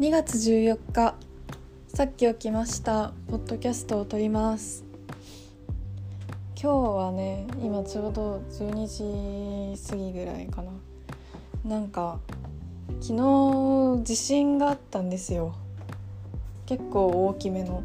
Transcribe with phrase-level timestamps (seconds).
[0.00, 1.14] 2月14日。
[1.88, 3.12] さっき起きました。
[3.28, 4.82] ポッドキャストを撮ります。
[6.58, 10.72] 今日はね今ちょうど12時過ぎぐらいかな。
[11.66, 12.18] なんか
[13.02, 15.54] 昨日地震があったんですよ。
[16.64, 17.82] 結構大きめの。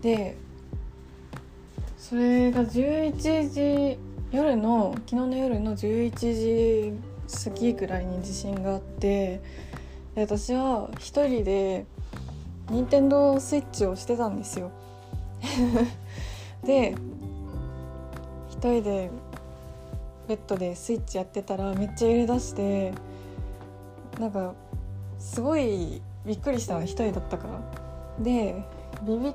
[0.00, 0.34] で
[1.98, 3.98] それが11時
[4.32, 9.42] 夜の昨日の夜の11時過ぎぐらいに地震があって
[10.14, 11.86] で私は一人で
[12.70, 14.70] 任天堂スイッチをしてたんですよ。
[16.64, 16.94] で
[18.48, 19.10] 一人で
[20.28, 22.94] ベッドでスイッチやってたらめっちゃ揺れ出して
[24.18, 24.54] なんか
[25.18, 26.84] すごいびっくりしたの。
[26.84, 27.60] 一人だったから。
[28.22, 28.64] で
[29.02, 29.34] ビビっ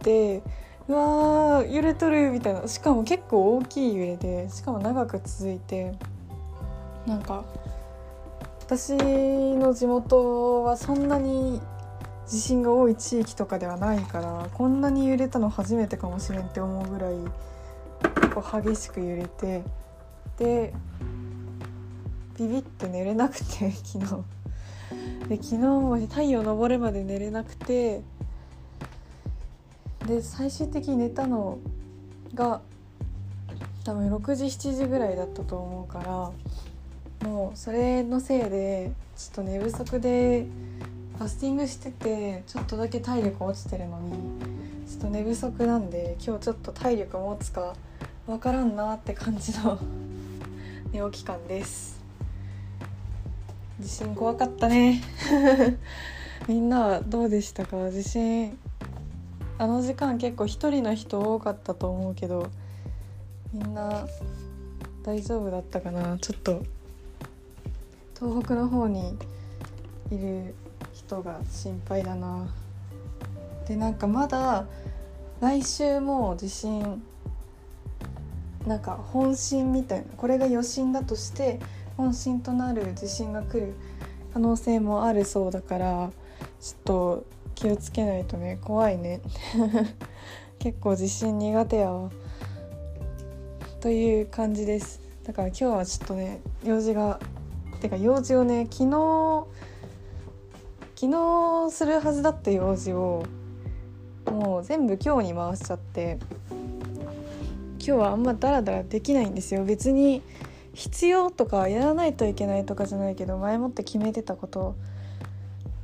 [0.00, 0.42] て
[0.88, 2.66] うわー揺れとるみたいな。
[2.66, 5.94] しかも結構大きい揺れでしかも長く続いて
[7.06, 7.44] なんか
[8.74, 11.60] 私の地元はそんなに
[12.26, 17.16] 地震が多い地域とかではないからこんなに揺れたの初めてかもしれんって思うぐらい
[18.22, 19.62] 結構激しく揺れて
[20.38, 20.72] で
[22.38, 24.24] ビビって寝れなくて 昨日。
[25.28, 28.00] で昨日も太陽昇るまで寝れなくて
[30.06, 31.58] で最終的に寝たの
[32.32, 32.62] が
[33.84, 36.30] 多分6時7時ぐらいだったと思うから
[37.22, 40.46] もうそれのせいでちょっと寝不足で
[41.18, 44.12] ファスティングしててちょっとだけ体力落ちてるのに
[44.88, 47.74] ちょっと寝不足なんで今日ちょっと体力持つか
[48.26, 49.78] わからんなって感じの
[50.92, 52.00] 寝起き感です。
[53.80, 55.00] 地震怖かったね。
[56.48, 57.90] みんなはどうでしたか？
[57.90, 58.56] 地震
[59.58, 62.48] あの時間結構一人の人多かったと思うけど
[63.52, 64.06] みんな
[65.04, 66.18] 大丈夫だったかな？
[66.18, 66.62] ちょっと
[68.22, 69.18] 東北の方に
[70.12, 70.54] いる
[70.94, 72.46] 人が心配だな。
[73.66, 74.64] でなんかまだ
[75.40, 77.02] 来週も地震
[78.64, 81.58] なんか本震みたいなこれが余震だとして
[81.96, 83.74] 本震となる地震が来る
[84.32, 86.10] 可能性もあるそうだから
[86.60, 89.20] ちょっと気をつけないとね怖いね。
[90.60, 92.08] 結構地震苦手やわ。
[93.80, 95.00] という感じです。
[95.24, 97.18] だから今日はちょっとね用事が
[97.82, 99.44] てか用事をね昨日
[100.94, 103.24] 昨日するはずだった用事を
[104.26, 109.64] もう全部今日に回しちゃって今日はあんまダラダラできないんですよ。
[109.64, 110.22] 別に
[110.74, 114.76] 必要とかやらないといけないとかじゃないけど前もって決めてたこと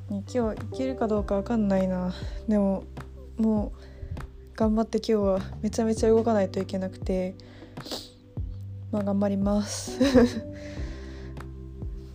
[0.08, 2.14] に今日いけるかどうか分かんないな。
[2.46, 2.84] でも
[3.38, 7.34] もう頑張って今日はめちゃめちゃ動かないといけなくて
[8.92, 9.98] まあ頑張ります。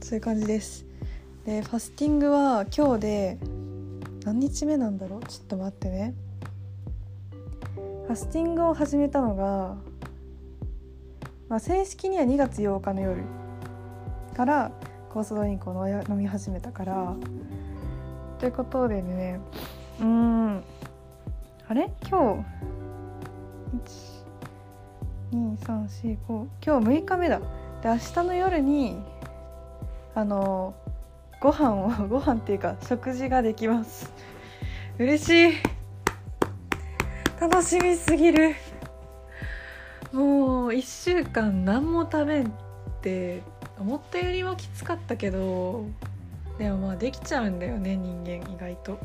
[0.03, 0.85] そういう感じです。
[1.45, 3.37] でファスティングは今日で
[4.25, 5.21] 何日目なんだろう？
[5.25, 6.13] ちょっと待ってね。
[7.75, 9.77] ファスティングを始めたのが、
[11.47, 13.23] まあ、正式には2月8日の夜
[14.35, 14.73] から
[15.09, 17.15] 酵素ドリンクを飲み始めたから。
[18.39, 19.39] ということでね。
[20.01, 20.63] うん。
[21.65, 21.89] あれ？
[22.09, 22.43] 今
[25.31, 27.39] 日？12345今日6日目だ。
[27.39, 27.45] で
[27.85, 29.01] 明日の夜に
[30.15, 30.75] あの
[31.39, 34.11] ご飯を ご飯っていうか食事ができます。
[34.99, 35.53] 嬉しい。
[37.39, 38.55] 楽しみすぎる。
[40.11, 42.49] もう1週間何も食べんっ
[43.01, 43.41] て
[43.79, 45.85] 思ったよりはきつかったけど
[46.59, 48.99] でもまあできちゃうんだよね人間意外と。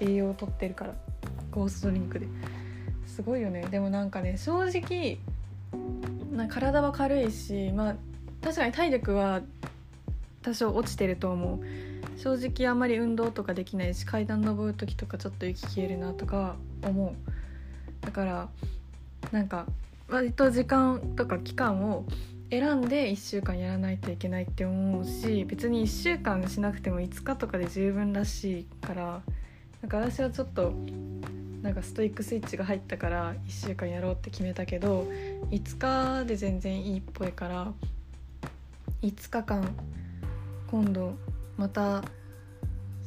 [0.00, 0.94] 栄養をとってるから。
[1.50, 2.26] ゴーストドリンクで。
[3.06, 3.66] すごいよね。
[3.70, 5.18] でもなんかね正直
[6.32, 7.94] な体は軽いしまあ
[8.42, 9.40] 確かに体力は
[10.44, 11.60] 多少落ちてると思う。
[12.18, 18.04] 正直あんまり運動とかできないし階段登る時とかちょっと息消えるなとか思う。
[18.04, 18.48] だから
[19.32, 19.66] なんか
[20.08, 22.04] 割と時間とか期間を
[22.50, 29.22] 選んで1週間やらないといけないって思うし別に1週間しなくても5日とかで十分らしいから
[29.80, 30.72] なんか私はちょっと
[31.62, 35.08] なんかストイックスイッチが入ったから1週間やろうって決めたけど
[35.50, 37.72] 5日で全然いいっぽいから
[39.02, 39.74] 5日間
[40.74, 41.14] 今度
[41.56, 42.02] また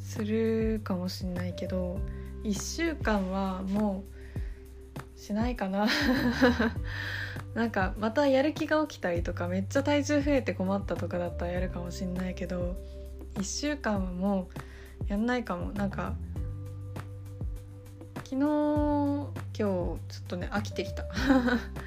[0.02, 2.00] するかもしんないけど
[2.46, 4.06] 1週間はも
[5.18, 5.86] うしないかな。
[7.56, 12.78] なんかまたやる気が起きたりとかめっちゃ体重増えて困ったとかだったらやるかもしんないけど
[13.36, 14.48] 1週間はも
[15.10, 15.74] うやんないかも。
[15.74, 16.16] なんか
[18.24, 21.04] 昨日今日ちょっとね飽きてきた。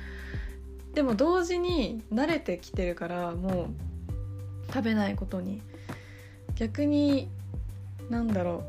[0.93, 3.91] でも同時に慣れてきてるからもう
[4.71, 5.62] 食べないことに
[6.60, 7.30] 逆に
[8.10, 8.62] なんだろ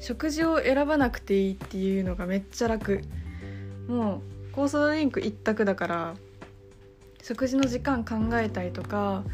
[0.00, 0.02] う。
[0.02, 3.02] 食事を選ばなくていいっていうのがめっちゃ楽。
[3.86, 6.14] もうコースドリンク一択だから
[7.22, 9.24] 食事の時間考えたりとか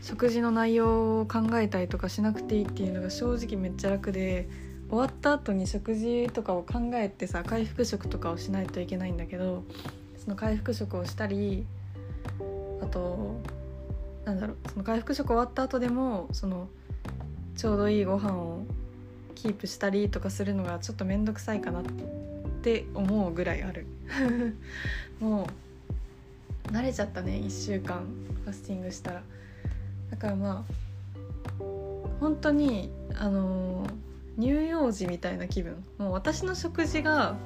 [0.00, 4.48] 食事の内容を考えたりとかしなくていいっていうのが正直めっちゃ楽で
[4.88, 9.62] 終わった後に食事とかを考えてさ回復食とかをしないといけないんだけど
[10.16, 11.66] その回復食をしたり
[12.80, 13.36] あと
[14.26, 16.68] なんだろうその回復食終わった後でもその
[17.56, 18.64] ちょうどいいご飯を
[19.36, 21.82] キープしたりとかするのがちょっと面倒くさいかなっ
[22.62, 23.86] て思うぐらいある。
[25.20, 25.48] も
[26.68, 28.04] う慣れちゃったね1週間
[28.44, 29.22] ファスティングしたら。
[30.10, 30.72] だからまあ
[32.20, 33.86] 本当にあの
[34.38, 35.84] 乳幼児みたいな気分。
[35.98, 37.36] もう私の食事が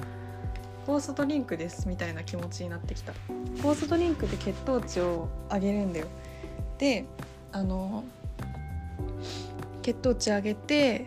[0.87, 3.13] 酵素ドリンクですみたいな気持ちになってきた。
[3.59, 6.07] 酵素ドリンクで血糖値を上げるんだよ。
[6.81, 7.05] で
[7.53, 8.05] あの
[9.83, 11.07] 血糖値上げて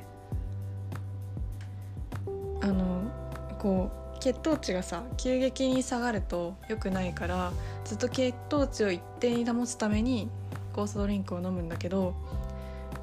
[2.62, 3.02] あの
[3.58, 7.52] こう血糖値がさ急激に下がると良くないから
[7.86, 10.30] ずっと血糖値を一定に保つために
[10.74, 12.14] 酵素ドリンクを飲むんだけど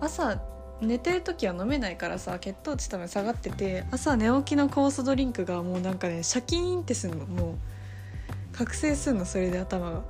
[0.01, 0.41] 朝
[0.81, 7.27] 寝てる時は飲めないからさ血糖値多分下がってて朝寝起きの酵素ドリンクがもうなんかねシャキーンってすんの。
[7.27, 9.25] もう覚醒すんの。
[9.25, 10.03] それで頭が。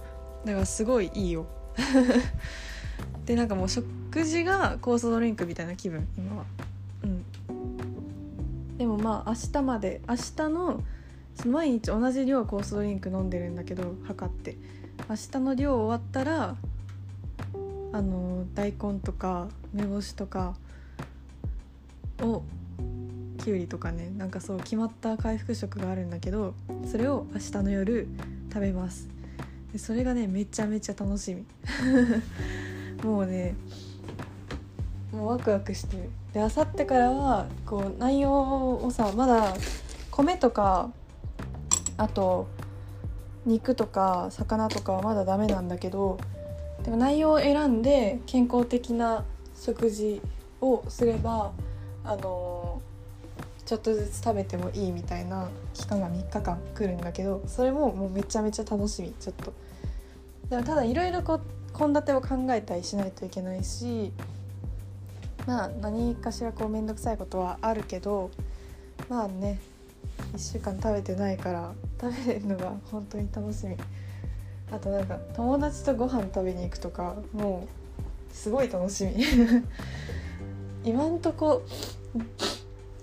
[0.44, 1.46] だからすごいいいよ。
[3.26, 6.44] でなんかもう食事が酵素ドリンクみたいな気分今は。
[7.04, 7.24] うん。
[8.76, 10.82] でもまあ明日まで明日の
[11.46, 14.56] 毎日同じ量酵素ドリンク飲んでるんだけど測って。
[15.08, 16.56] 明日の量終わったら
[17.92, 20.54] あの大根とか梅干しとか
[22.20, 22.42] を
[23.38, 26.54] きゅうりとかねなんかそう決まった回復食があるんだけど
[26.86, 28.06] それを明日の夜
[28.52, 29.08] 食べます。
[29.72, 31.44] でそれがねめちゃめちゃ楽しみ。
[33.04, 33.54] もうね
[35.12, 36.10] もうワクワクしてる。
[36.32, 39.54] であさってからはこう内容をさまだ
[40.10, 40.90] 米とか
[41.96, 42.46] あと
[43.44, 46.18] 肉とか魚とかはまだダメなんだけど
[46.84, 49.24] でも内容を選んで健康的な
[49.56, 50.20] 食事
[50.60, 51.52] をすれば
[52.04, 52.80] あの
[53.70, 59.12] ちょっとずつ食べてもいいみたいな期間が3日間来るんだけどそれももうめちゃめちゃ楽しみ。
[59.20, 59.52] ちょっと。
[60.48, 64.10] でもただいろいろ献立を考えたりしないといけないし
[65.46, 68.32] まあ何かしらこう面倒くさいことはあるけど
[69.08, 69.60] まあね
[70.32, 73.76] 1週間食べてないから食べるのが本当に楽しみ。
[74.72, 77.68] あとなんか友達とご飯食べに行くとかも
[78.32, 79.24] うすごい楽しみ。
[80.82, 81.62] 今んとこ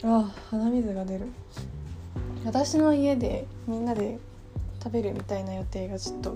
[0.04, 1.28] あ鼻水が出る。
[2.46, 4.20] 私の家でみんなで
[4.84, 6.36] 食べるみたいな予定がちょっと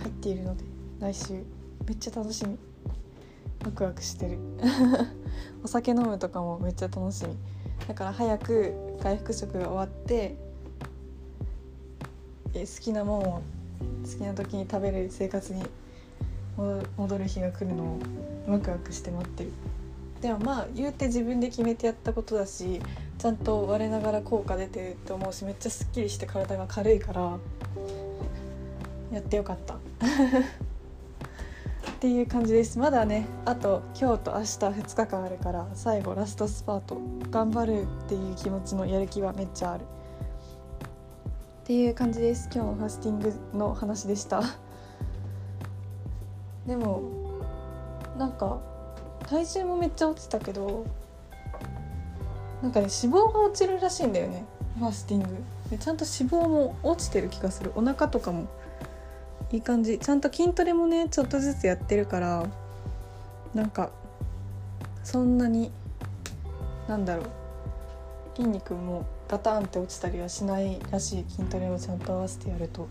[0.00, 0.64] 入っているので
[1.00, 1.32] 来週
[1.86, 2.58] めっちゃ楽しみ。
[3.64, 4.38] ワクワクしてる。
[5.62, 7.36] お酒飲むとかもめっちゃ楽しみ。
[7.86, 10.36] だから早く回復食が終わって
[12.54, 13.42] え好きなもんを
[14.04, 15.64] 好きな時に食べる生活に
[16.96, 17.98] 戻る日が来るのを
[18.46, 19.52] ワクワクして待ってる。
[20.22, 22.80] でもまあ言うて自分で決めてやったことだし
[23.18, 27.38] ちゃんと我ながら効果出てるって思うしめっちゃすっきりして体が軽いから
[29.12, 29.74] やってよかった。
[29.74, 29.78] っ
[32.00, 32.78] ていう感じです。
[32.78, 36.98] まだねあと今日と明日2日間あるから最後ラストスパート
[37.30, 39.82] 頑張るっていう気持ちのやる気はめっちゃある。
[39.82, 42.48] っていう感じです。
[42.52, 44.42] 今日のファスティングの話でした。
[46.66, 47.02] でも
[48.16, 48.60] なんか
[49.32, 50.84] 体重もめっちゃ落ちたけど
[52.62, 54.44] なんかね脂肪が落ちるらしいんだよね。
[54.78, 55.28] ファスティング。
[55.70, 57.72] でちゃんと脂肪も落ちてる気がする。
[57.74, 58.46] お腹とかも。
[59.50, 59.98] いい感じ。
[59.98, 62.46] ちゃんと筋トレもねちょっとずつやってるから
[63.54, 63.90] なんか
[65.02, 65.72] そんなに
[66.86, 67.26] なんだろう。
[68.36, 71.24] 筋肉もガタンって落ちたりはしないらしい。
[71.26, 72.86] 筋トレをちゃんと合わせてやると。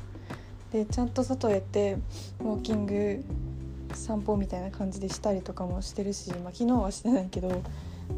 [0.72, 1.98] でちゃんと外へって
[2.40, 3.24] ウォーキング
[3.94, 7.60] 散歩みたいな感じでしたりとかもしてるし、まあ、昨日はしてないけど、まあ、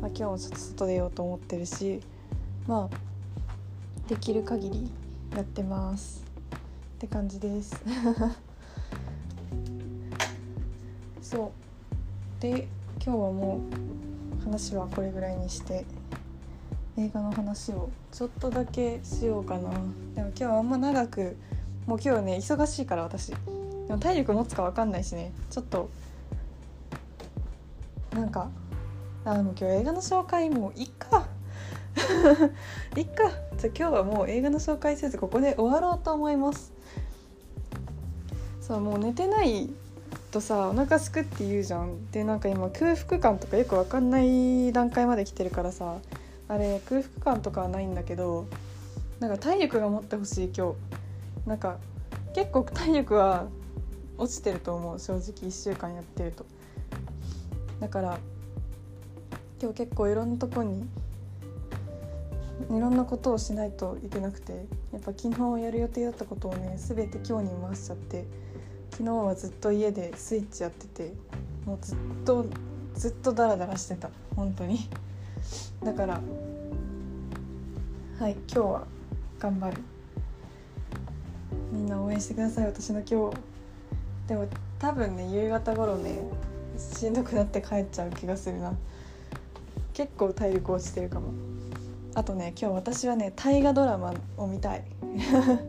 [0.08, 2.02] 今日もちょっと外出ようと思ってるし
[2.68, 3.14] まあ
[4.08, 4.92] できる限り
[5.36, 6.24] やってます。
[6.96, 7.82] って感じです。
[11.22, 11.52] そう。
[12.42, 12.68] で
[13.04, 13.62] 今日はも
[14.40, 15.86] う話はこれぐらいにして
[16.98, 19.70] 映画の話をちょっとだけしようかな。
[19.72, 21.36] でも今日はあんま長く
[21.88, 23.34] もう今日ね忙しいから私。
[23.88, 25.32] でも体力持つか分かんないしね。
[25.50, 25.90] ちょっと
[28.14, 28.50] なんか
[29.26, 31.28] あでも今日映画の紹介もういっか。
[32.98, 33.30] いっか。
[33.58, 36.74] じゃ今日はもう映画の紹介せずここで終わろうと思います。
[38.62, 39.70] そうもう寝てない
[40.32, 42.10] とさお腹すくって言うじゃん。
[42.12, 45.98] でなんか今空腹感とかよく分かんない段階まで来てるからさ
[46.48, 48.46] あれ空腹感とかはないんだけど
[49.20, 50.76] なんか体力が持ってほしい今日。
[51.48, 51.78] なんか
[52.34, 53.48] 結構体力は
[54.18, 56.46] 落ちてると思う正直1週間やってると。
[57.80, 58.20] だから
[59.62, 60.88] 今日結構いろんなとこに
[62.70, 68.26] いろんなことをしないといけなくてやっぱ昨日やる予定だったことをね全て今日に回しちゃって
[68.92, 71.14] 昨日はずっと家でスイッチやってて
[71.66, 72.46] もうずっと
[72.94, 74.10] ずっとダラダラしてた。
[74.36, 74.88] 本当に。
[75.84, 76.22] だから
[78.20, 78.88] はい今日は
[79.40, 79.78] 頑張る。
[81.72, 82.66] みんな応援してください。
[82.66, 83.38] 私の今日
[84.28, 84.48] でも
[84.80, 86.20] 多分ね夕方頃ね
[86.78, 88.74] しんどくなって帰っちゃう気がするな。
[89.94, 91.34] 結構体力落ちてるかも。
[92.16, 94.84] あとね今日私はね大河ドラマを見たい。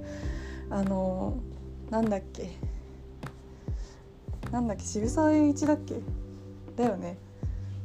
[0.71, 1.35] あの
[1.91, 2.51] なんだっけ。
[4.51, 5.97] なんだっけ渋沢栄一だっけ。
[6.77, 7.19] だよね。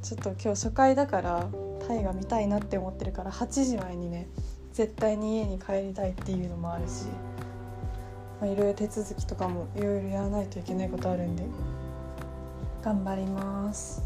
[0.01, 1.47] ちょっと今日初回だから
[1.87, 4.27] 大河見たいなって思ってるから8時前にね
[4.71, 7.07] 絶対に家に帰りたいっていうのもあるし。
[8.39, 11.43] まあ、いろいろ手続きとかもいろいろやらないといけないことあるんで
[12.81, 14.01] 頑張ります。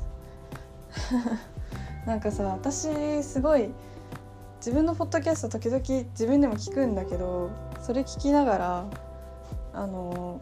[2.05, 3.69] なんかさ私すごい
[4.57, 5.79] 自分のポッドキャスト時々
[6.11, 7.49] 自分でも聞くんだけど
[7.81, 8.85] それ聞きながら
[9.73, 10.39] あの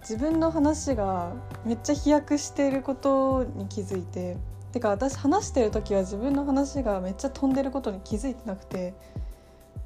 [0.00, 1.32] 自分の話が
[1.64, 4.36] めっちゃ飛躍していることに気づいて
[4.72, 8.94] てか私話してる時は自分の話がめっちゃ飛んでることに気づいてなくて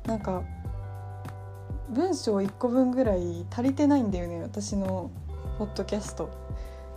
[0.07, 0.43] なんか
[1.91, 5.11] 文章1個分ぐらい足りてないんだよね私の
[5.59, 6.29] ポッドキャスト。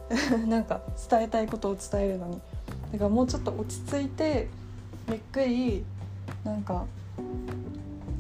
[0.48, 2.42] なんか伝えたいことを伝えるのに。
[2.92, 4.48] だからもうちょっと落ち着いて
[5.08, 5.86] ゆっくり
[6.44, 6.86] なんか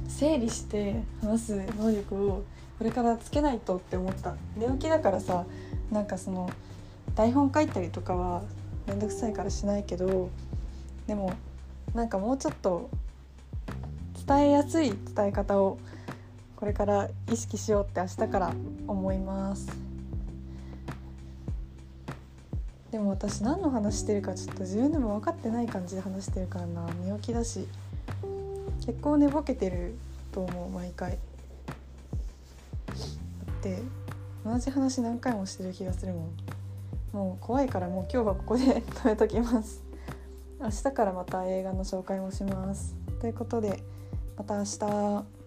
[0.07, 2.43] 整理して話す能力を
[2.77, 4.35] これからつけないとって思った。
[4.55, 5.45] 寝起きだからさ
[5.91, 6.49] なんかその
[7.15, 8.43] 台本書いたりとかは
[8.88, 10.29] めんどくさいからしないけど
[11.07, 11.33] でも
[11.93, 12.89] なんかもうちょっと
[14.27, 15.79] 伝えやすい伝え方を
[16.59, 18.53] これから意識しようって明日から
[18.85, 19.69] 思います。
[22.91, 27.65] でも私何の話してるかちょっと自分でも分かってない感じで話してるからな寝起きだし。
[28.85, 29.93] 結構寝ぼけてる
[30.33, 31.11] と思う毎回。
[31.11, 31.17] だ
[33.53, 33.79] って
[34.43, 36.31] 同じ話何回もしてる気がするもん。
[37.13, 39.81] もう怖いからもう今日はここで 止めときます。
[40.59, 42.97] 明日からまた映画の紹介もします。
[43.21, 43.81] ということで
[44.35, 45.38] また明日。